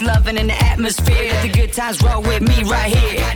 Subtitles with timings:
[0.00, 1.32] much loving in the atmosphere.
[1.32, 3.35] Let the good times roll with me right here.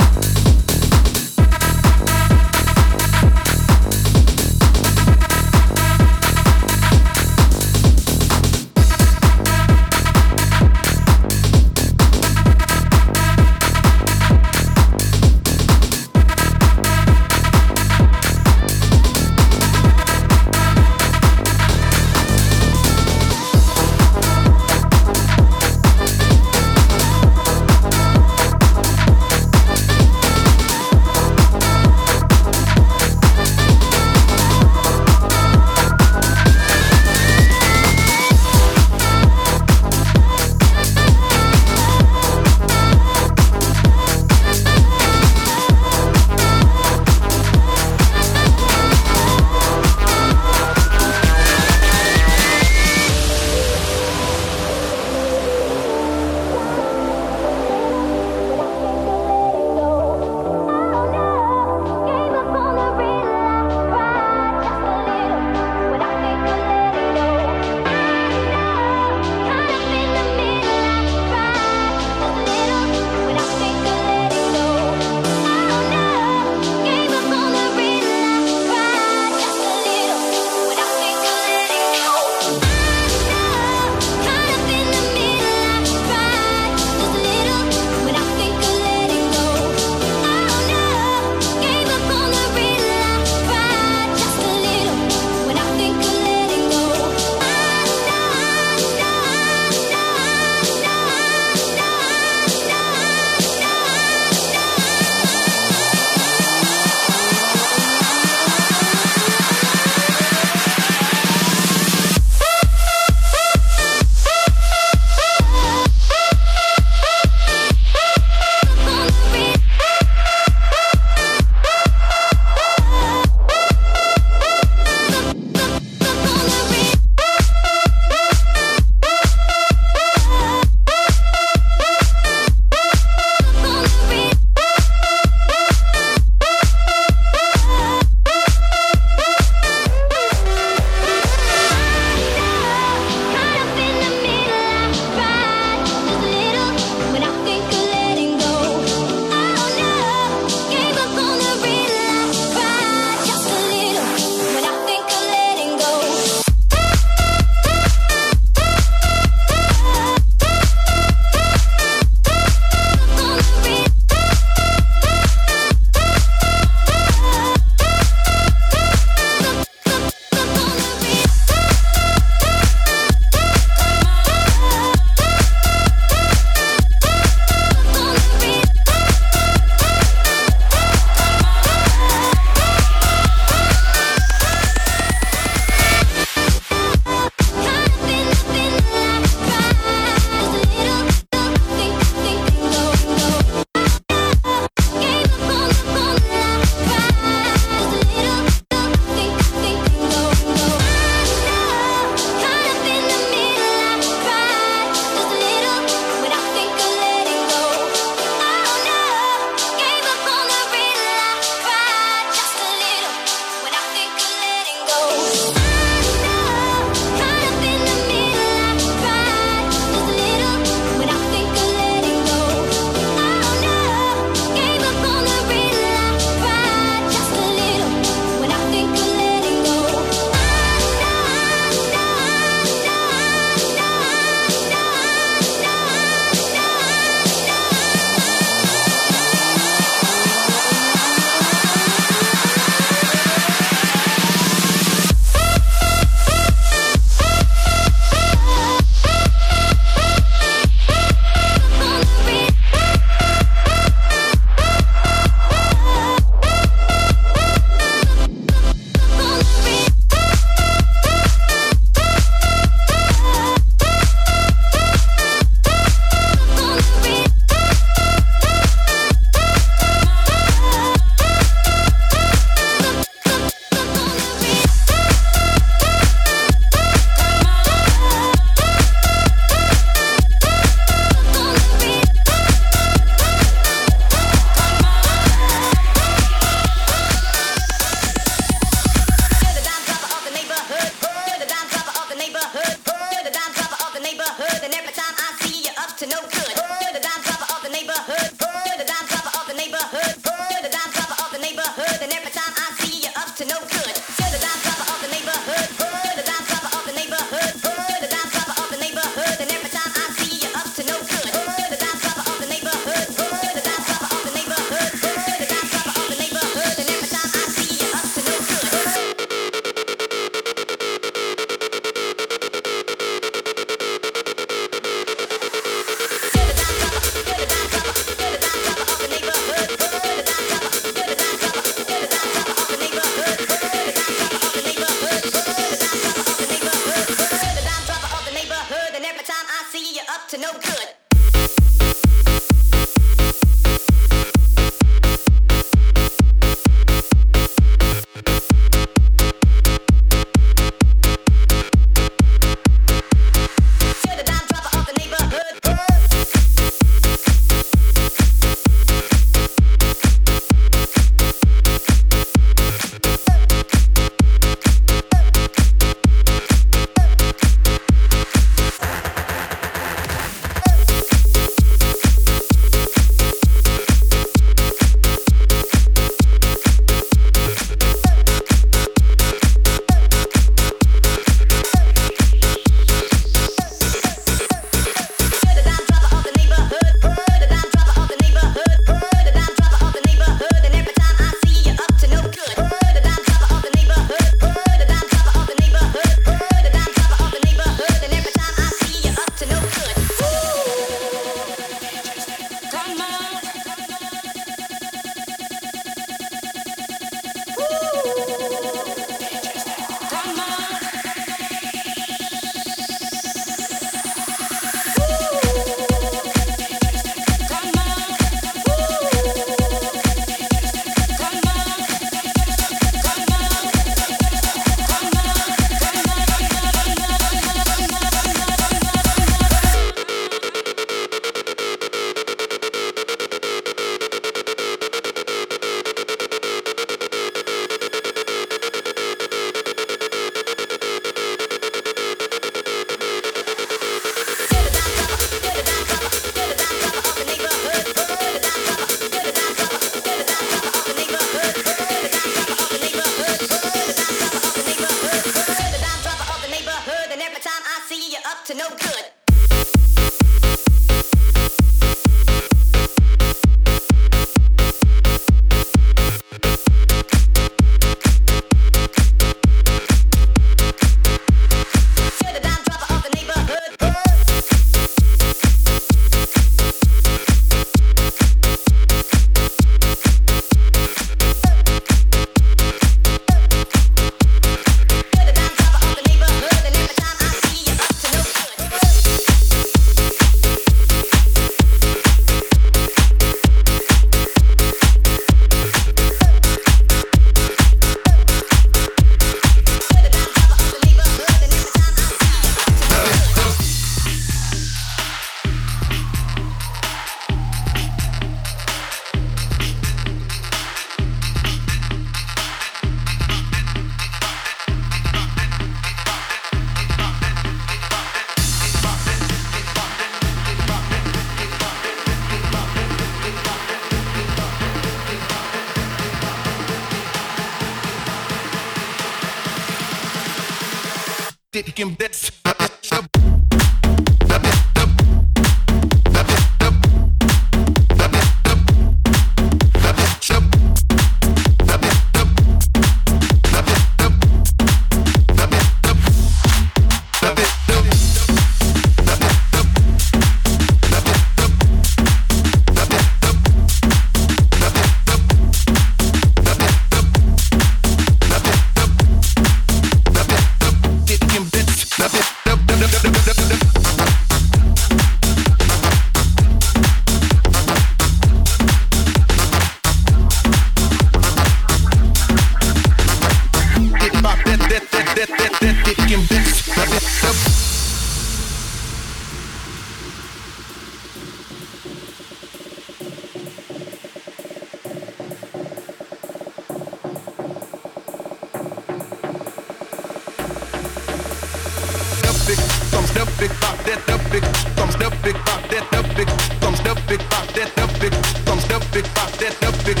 [592.90, 594.44] Comes the big pop, that the big,
[594.76, 595.36] comes big
[595.70, 596.28] that big,
[596.60, 598.12] comes the big pop, that big,
[598.46, 599.06] comes the big
[599.38, 600.00] that the big,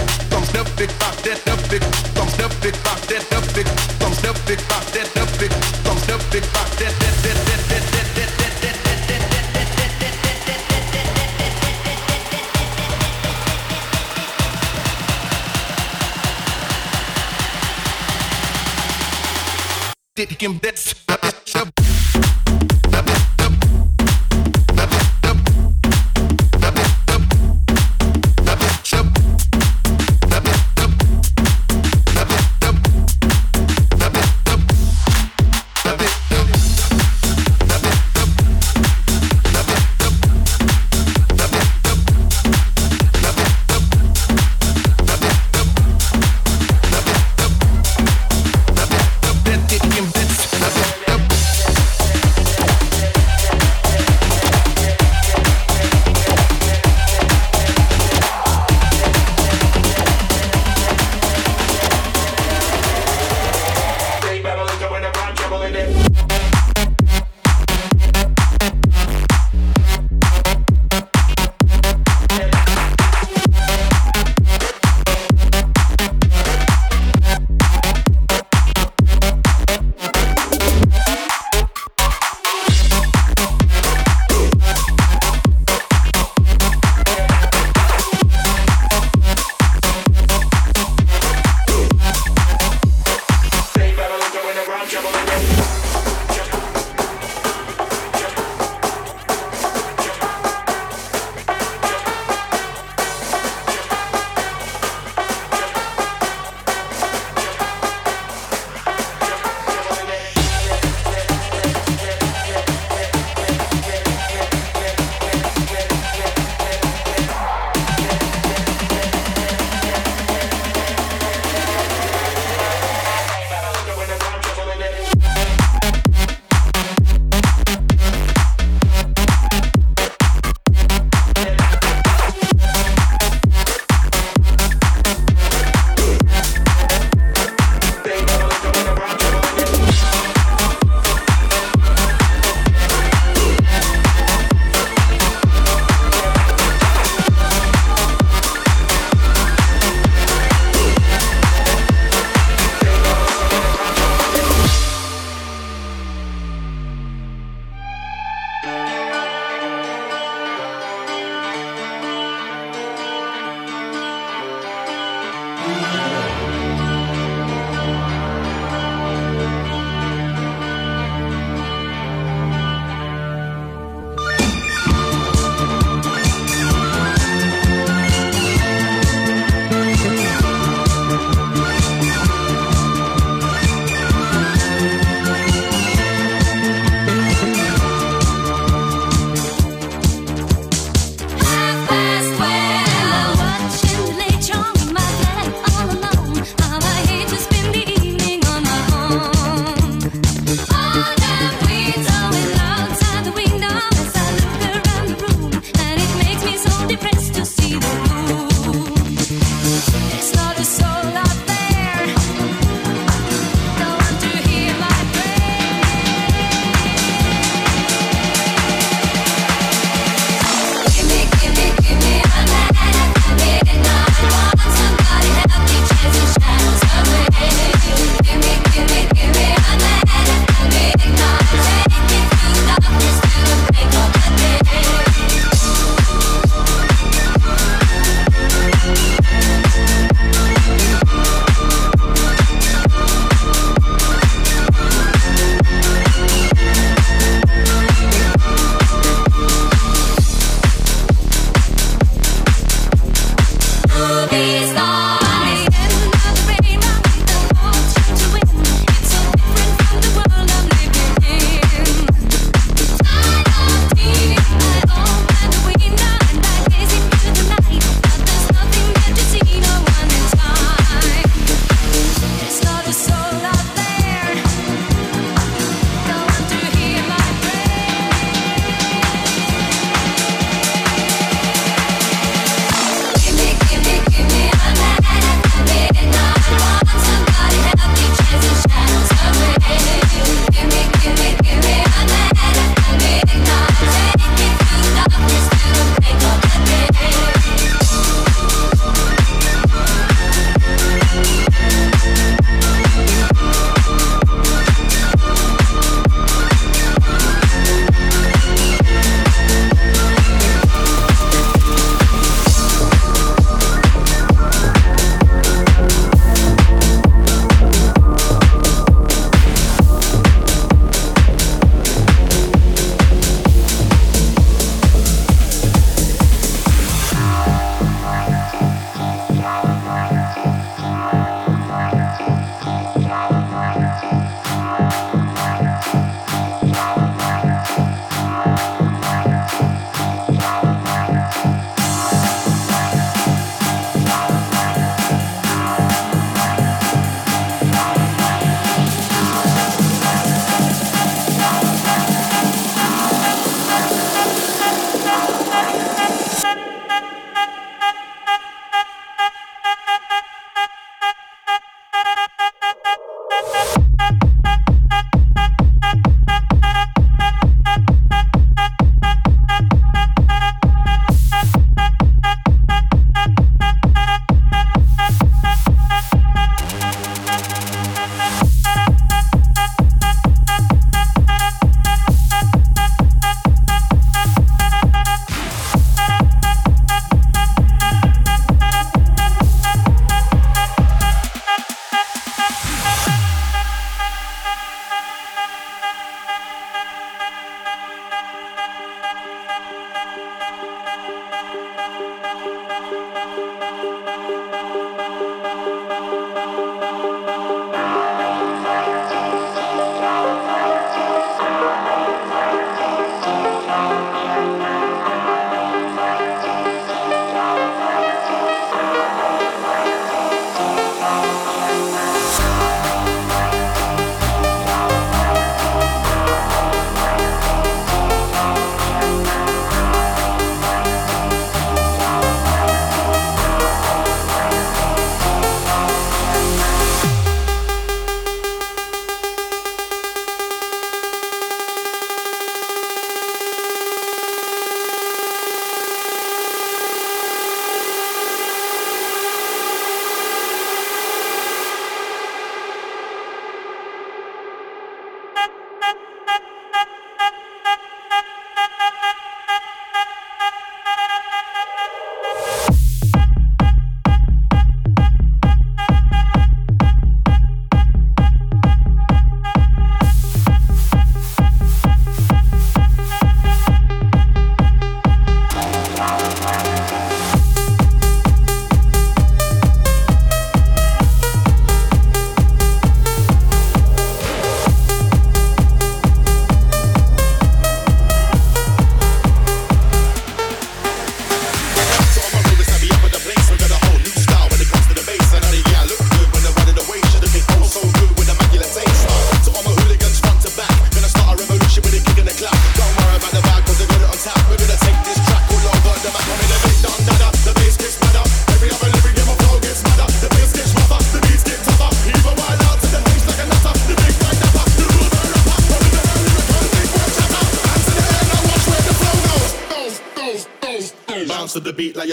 [0.52, 1.82] the big pop, that the big,
[2.36, 3.66] the big pop, that the big,
[4.46, 5.52] big pop, that the big,
[6.30, 8.90] big pop, that that that that that that that that that
[20.14, 20.28] bets.
[20.28, 20.69] Taking bets.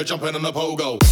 [0.07, 1.06] Jumping in the pogo.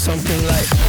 [0.00, 0.79] Something like.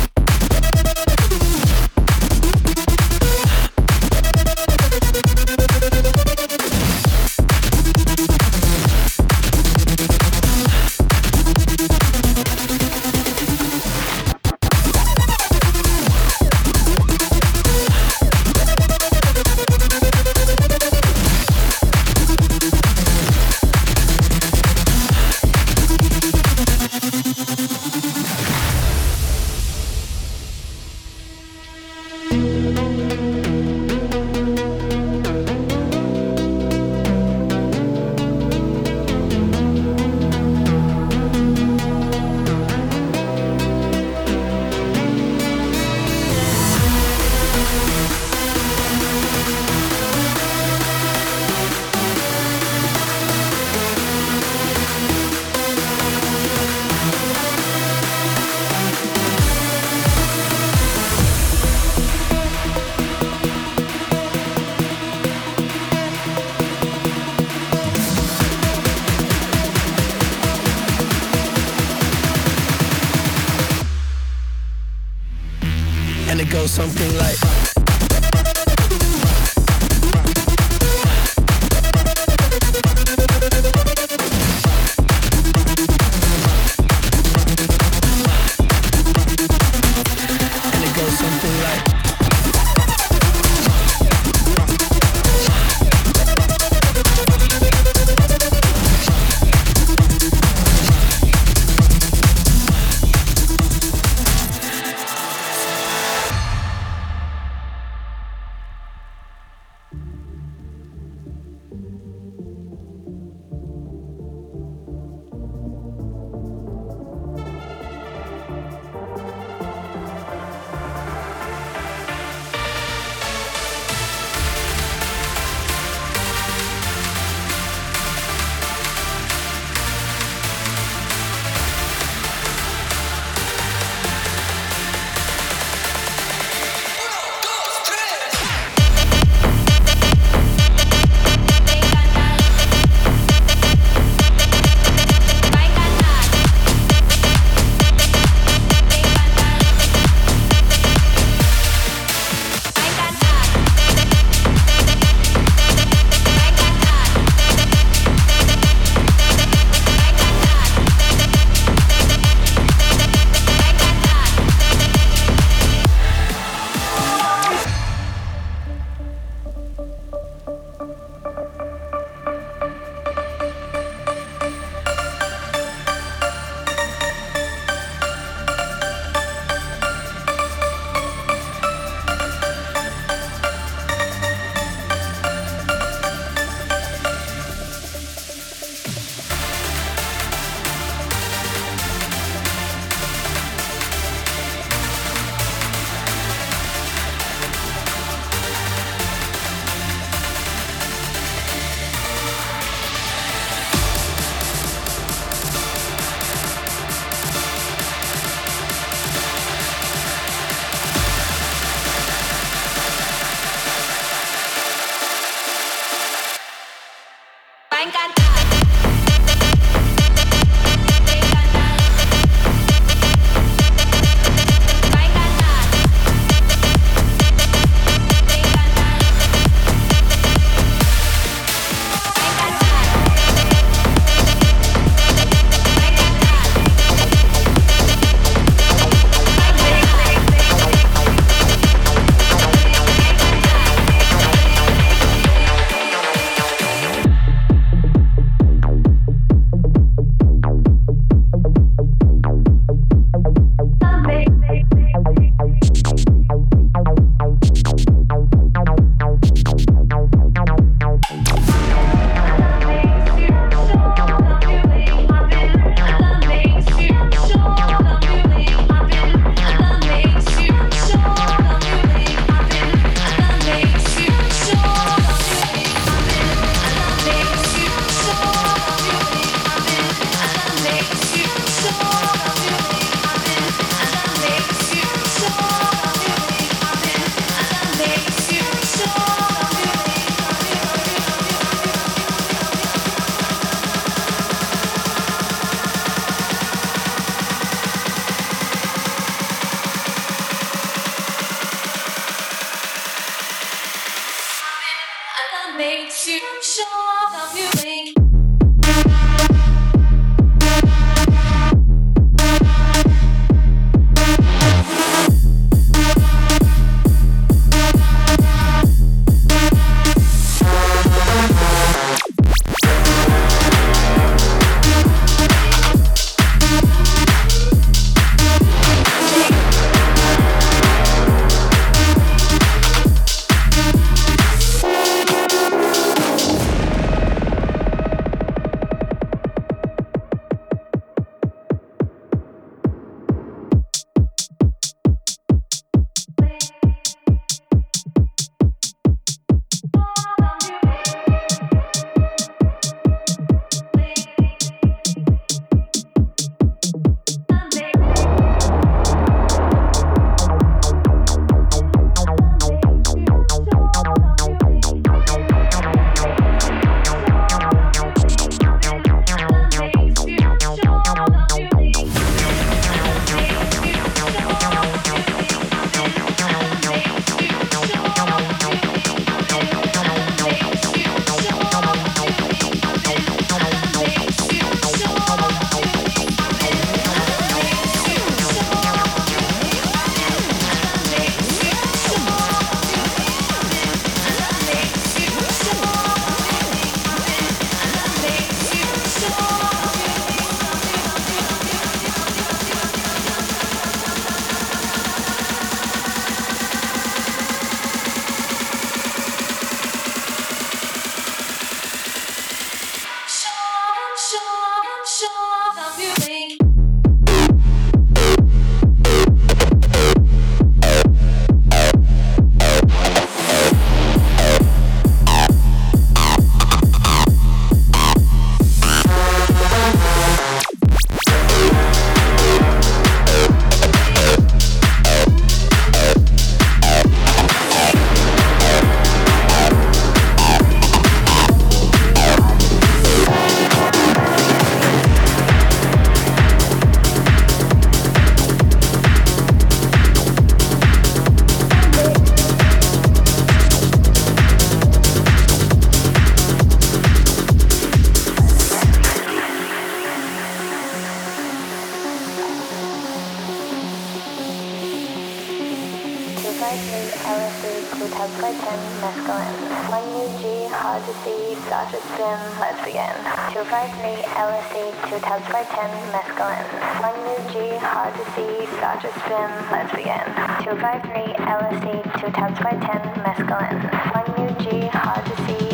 [479.50, 480.06] Let's begin.
[480.44, 482.60] 253 LSD, 2 times by 10
[483.02, 483.62] mescaline.
[483.94, 485.51] 1 UG, hard to see.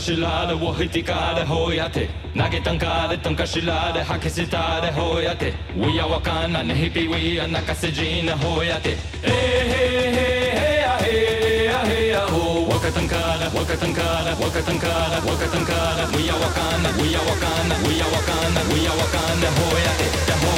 [0.00, 10.10] しらで我ひてかでほやて投げたんかでとんかしらで吐きせたでほやて We やわかんなねひぴ We や泣かせじなほやてえへへ
[10.50, 15.72] へやへやへやほわかたんかでわかたんかでわかたんかでわかたんか
[16.10, 20.53] で We やわかんな We やわかんな We やわかんな We やわかんなほやてだほ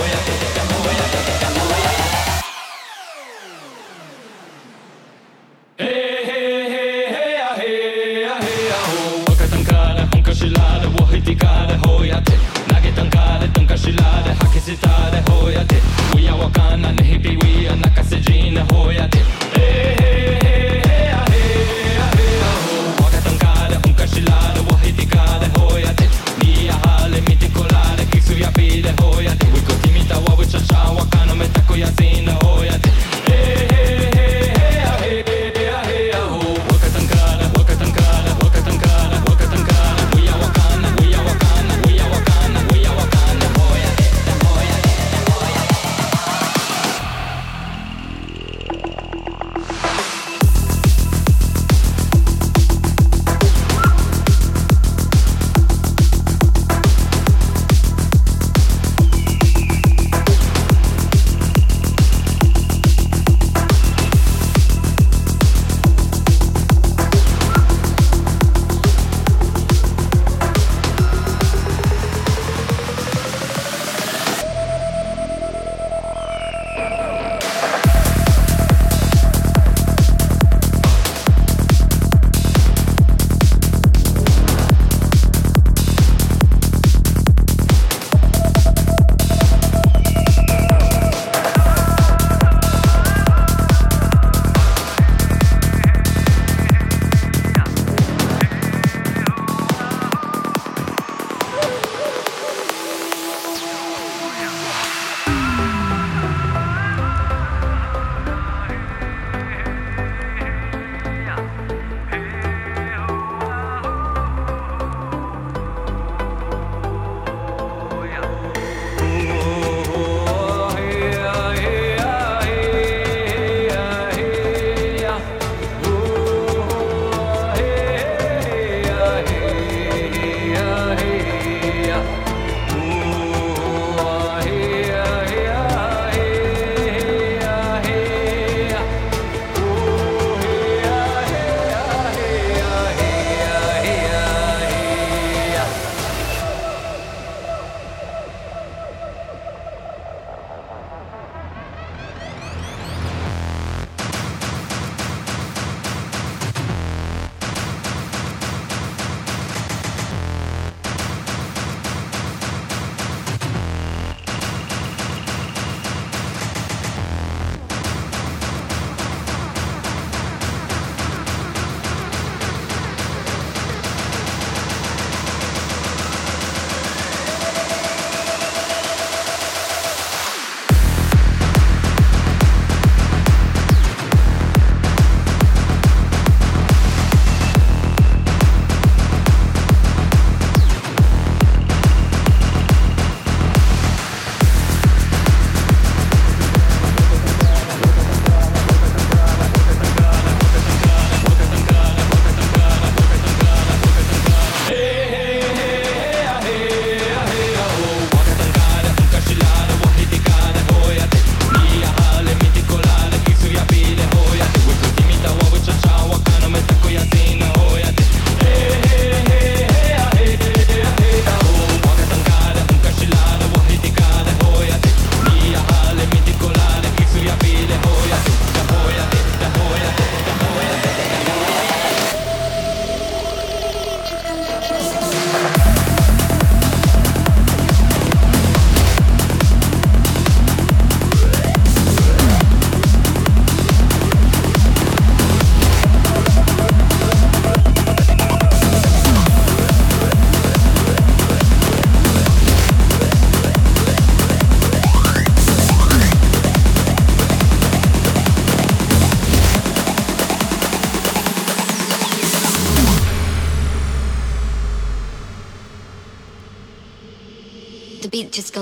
[14.68, 15.82] sitare hoyate.
[16.13, 19.36] We are wakana nehipi we are nakase jean hoyate.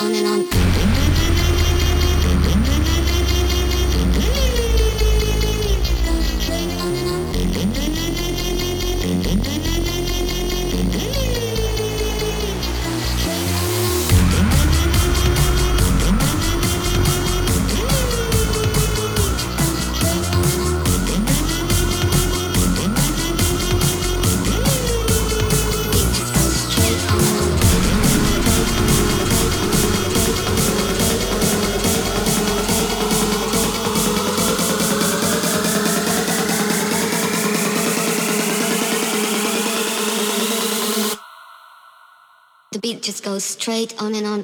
[0.00, 0.91] on and on.
[43.42, 44.42] straight on and on.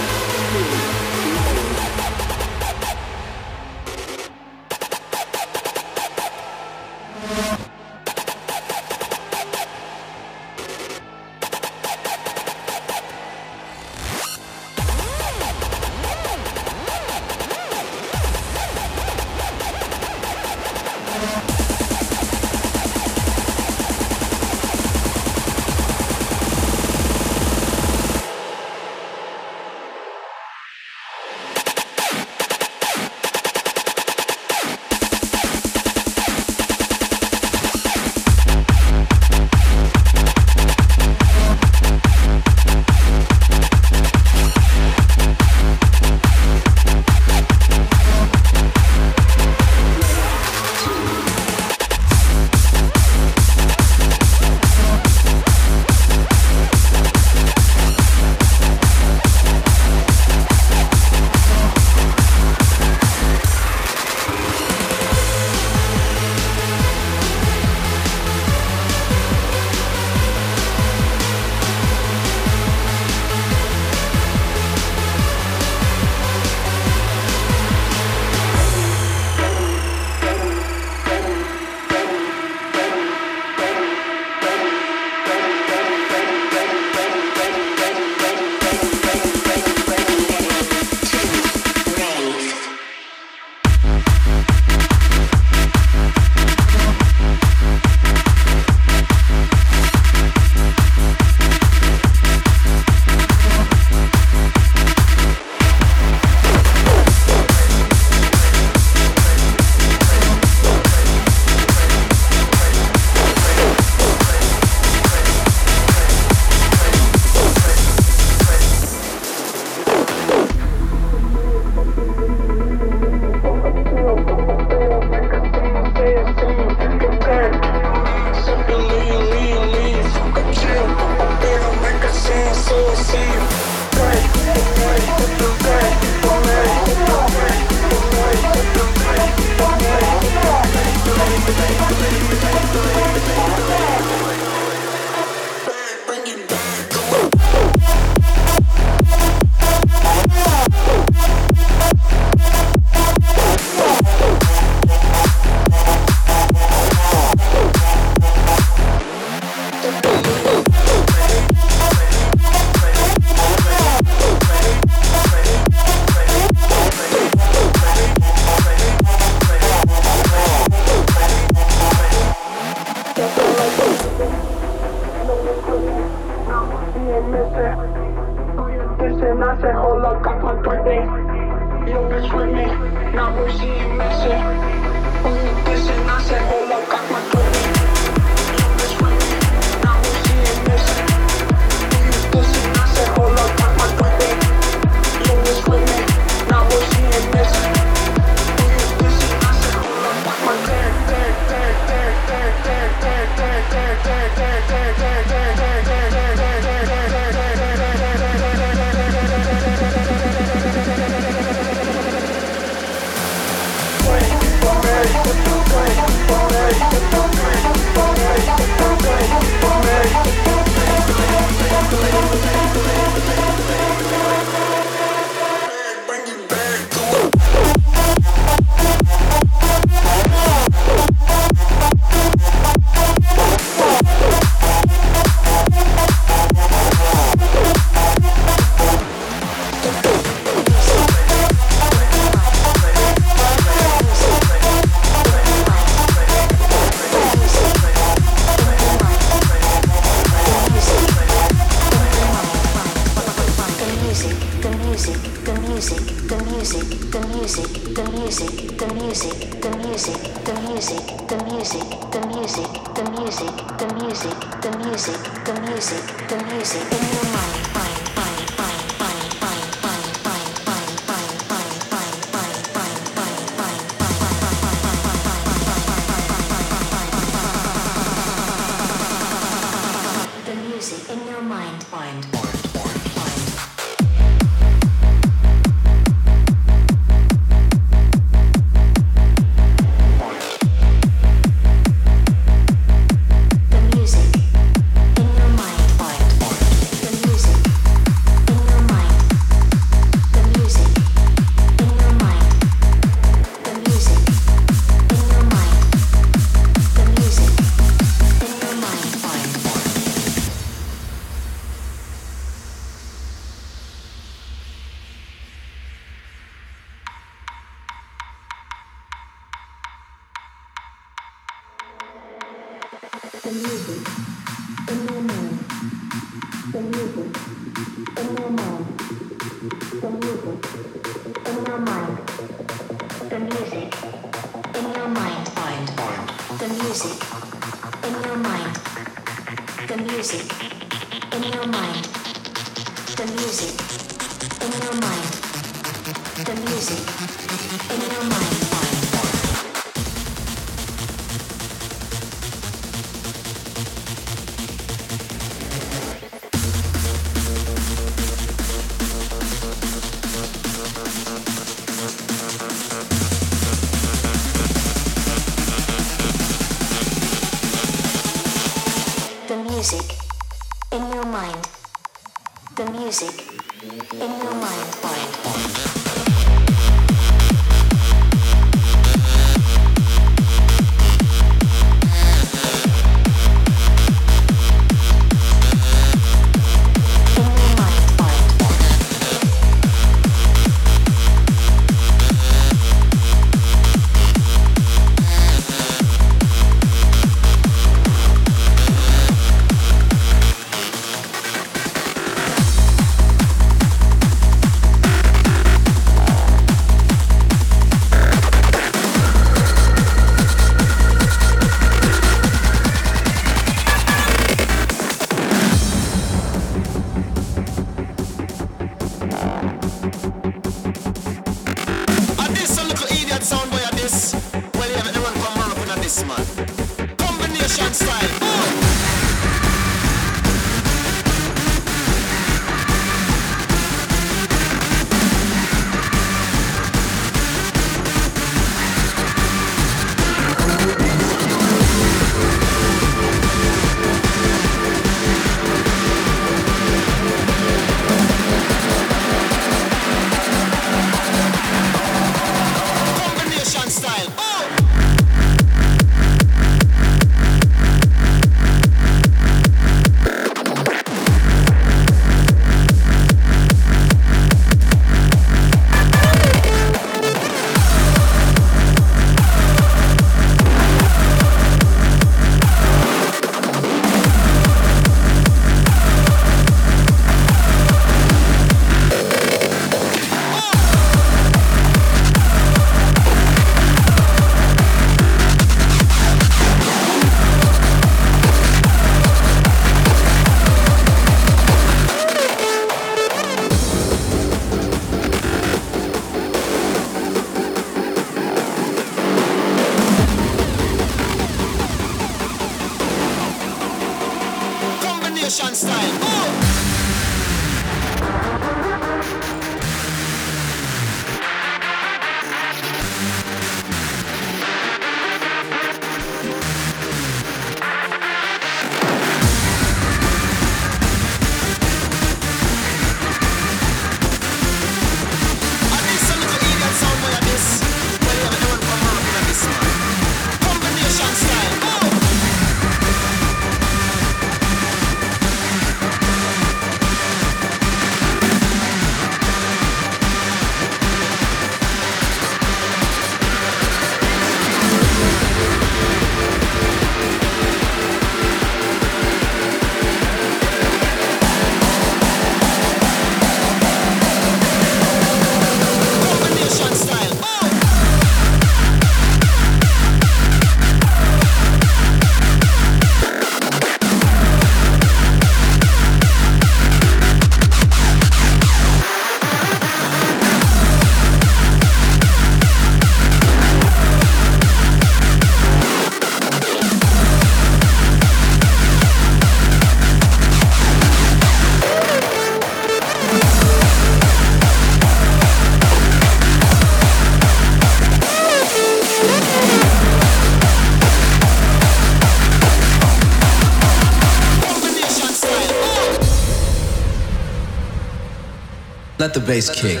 [599.30, 600.00] Let the bass kick.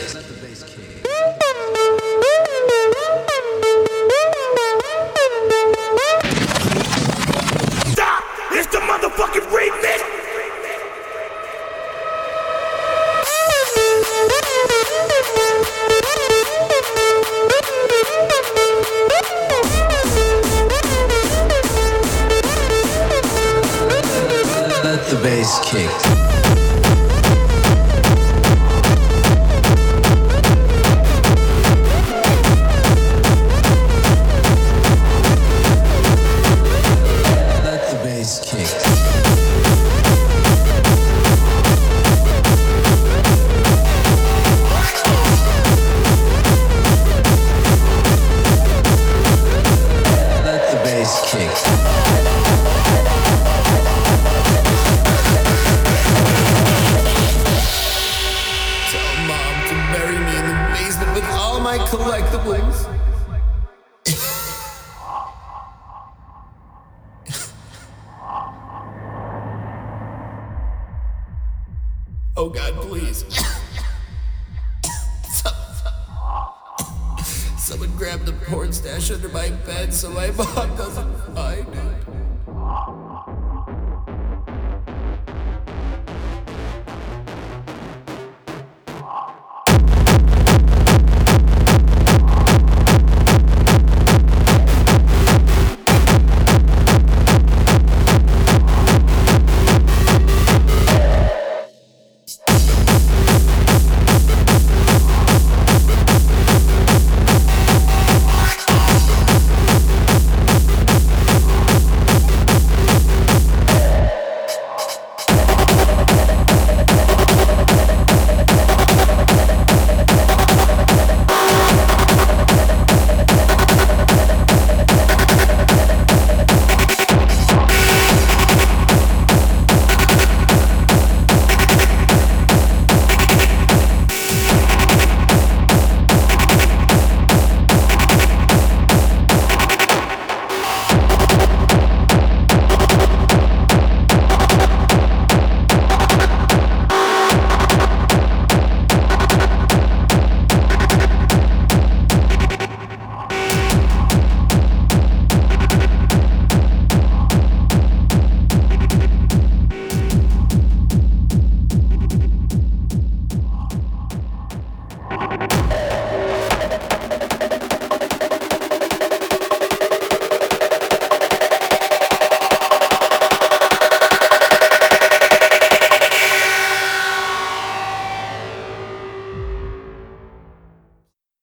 [7.92, 8.24] Stop!
[8.50, 10.00] It's the motherfucking remix!
[24.82, 26.19] Let the bass kick.